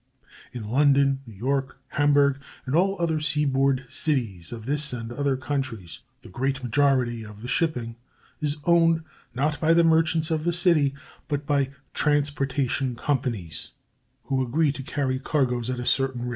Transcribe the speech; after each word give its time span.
In 0.51 0.67
London, 0.67 1.21
New 1.27 1.35
York, 1.35 1.77
Hamburg, 1.89 2.41
and 2.65 2.75
all 2.75 2.99
other 2.99 3.19
seaboard 3.19 3.85
cities 3.87 4.51
of 4.51 4.65
this 4.65 4.93
and 4.93 5.11
other 5.11 5.37
countries, 5.37 5.99
the 6.23 6.27
great 6.29 6.63
majority 6.63 7.23
of 7.23 7.43
the 7.43 7.47
shipping 7.47 7.97
is 8.39 8.57
owned, 8.65 9.03
not 9.35 9.59
by 9.59 9.75
the 9.75 9.83
merchants 9.83 10.31
of 10.31 10.43
the 10.43 10.53
city, 10.53 10.95
but 11.27 11.45
by 11.45 11.69
"transportation 11.93 12.95
companies," 12.95 13.73
who 14.23 14.41
agree 14.41 14.71
to 14.71 14.81
carry 14.81 15.19
cargoes 15.19 15.69
at 15.69 15.79
a 15.79 15.85
certain 15.85 16.23
rate. 16.23 16.29